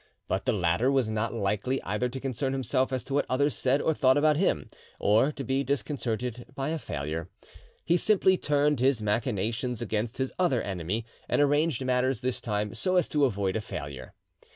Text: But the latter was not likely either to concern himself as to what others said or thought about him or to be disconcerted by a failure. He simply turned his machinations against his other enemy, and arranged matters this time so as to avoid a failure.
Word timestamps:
But 0.27 0.45
the 0.45 0.51
latter 0.51 0.91
was 0.91 1.11
not 1.11 1.31
likely 1.31 1.79
either 1.83 2.09
to 2.09 2.19
concern 2.19 2.53
himself 2.53 2.91
as 2.91 3.03
to 3.03 3.13
what 3.13 3.27
others 3.29 3.53
said 3.55 3.83
or 3.83 3.93
thought 3.93 4.17
about 4.17 4.35
him 4.35 4.67
or 4.99 5.31
to 5.33 5.43
be 5.43 5.63
disconcerted 5.63 6.47
by 6.55 6.69
a 6.69 6.79
failure. 6.79 7.29
He 7.85 7.97
simply 7.97 8.35
turned 8.35 8.79
his 8.79 8.99
machinations 9.03 9.79
against 9.79 10.17
his 10.17 10.31
other 10.39 10.63
enemy, 10.63 11.05
and 11.29 11.39
arranged 11.39 11.85
matters 11.85 12.21
this 12.21 12.41
time 12.41 12.73
so 12.73 12.95
as 12.95 13.07
to 13.09 13.25
avoid 13.25 13.55
a 13.55 13.61
failure. 13.61 14.15